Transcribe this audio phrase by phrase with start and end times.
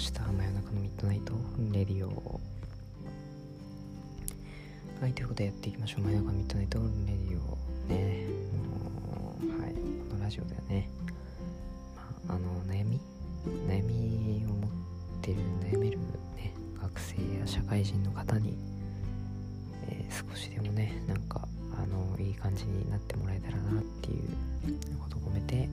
[0.00, 1.34] した真夜中の Midnight
[1.72, 2.40] Radio。
[5.00, 6.00] はいということでやっていきましょう。
[6.04, 7.58] 真夜中 Midnight Radio。
[7.92, 8.26] ね
[9.60, 9.74] はい
[10.08, 10.88] このラジオではね、
[12.26, 12.98] まあ、あの悩み？
[13.68, 14.70] 悩みを持っ
[15.20, 15.38] てる
[15.70, 15.98] 悩める
[16.36, 18.56] ね学生や社会人の方に、
[19.88, 25.68] えー、少しでもねなんかあのいい感じになってもらえたらなっていうことを込めて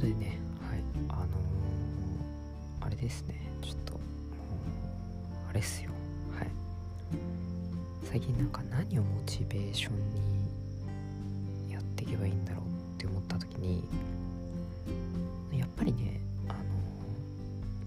[0.00, 0.80] でね、はい。
[1.08, 1.28] あのー
[2.80, 4.02] あれですね、ちょっと、もう、
[5.50, 5.90] あれっすよ。
[6.34, 6.48] はい。
[8.04, 13.84] 最近なんか何をモチベーションにやっていけばいいんだろうって思った時に、
[15.52, 16.62] やっぱりね、あのー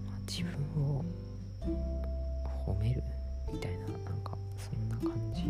[0.06, 1.04] ま自分を
[2.66, 3.02] 褒める
[3.52, 5.42] みたいな、なんか、そんな感じ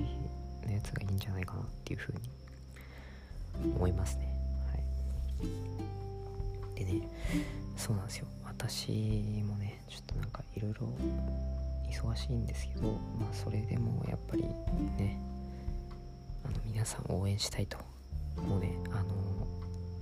[0.67, 4.35] のやつがいいんじゃないかなっていうふうに思いますね。
[4.71, 4.85] はい。
[6.75, 7.09] でね、
[7.77, 8.27] そうなんですよ。
[8.45, 10.89] 私もね、ちょっとなんかいろいろ
[11.91, 15.19] 忙しいんですけど、まあそれでもやっぱりね、
[16.45, 17.79] あの皆さん応援したいと。
[18.41, 19.47] もうね、あの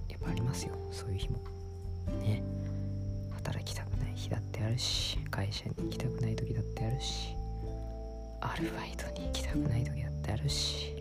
[0.08, 0.74] やっぱありますよ。
[0.90, 1.38] そういう日も。
[2.20, 2.42] ね。
[3.34, 7.34] 働きたくない日だってあるし、会社に行きたくない時だってあるし、
[8.40, 10.91] アルバイトに行きたくない時だってあるし、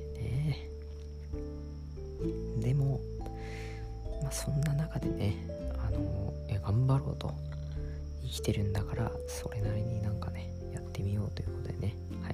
[4.31, 5.35] そんな中でね、
[5.77, 7.31] あのいや頑張ろうと。
[8.23, 11.95] 生きてるんだからそれなりになんかねやってみようということでね。
[12.23, 12.29] は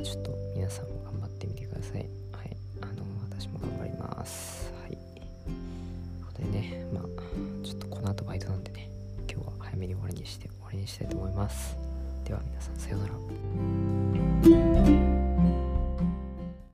[0.00, 1.96] い、ちょっと皆さんも頑張ってみてください。
[1.98, 2.56] はい。
[2.80, 4.72] あの私も頑張ります。
[4.82, 4.90] はい。
[4.92, 4.98] とい
[6.22, 7.04] うことでねまあ
[7.62, 8.88] ちょっとこの後バイトなんでね
[9.30, 11.76] 今日は早めに終わりにして終わりにしたいと思います。
[12.24, 13.37] では皆さんさようなら。